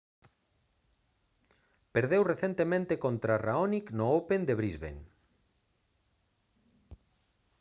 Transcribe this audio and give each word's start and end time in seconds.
perdeu 1.97 2.21
recentemente 2.31 3.01
contra 3.05 3.41
raonic 3.45 3.85
no 3.97 4.05
open 4.19 4.41
de 4.47 4.53
brisbane 4.59 5.05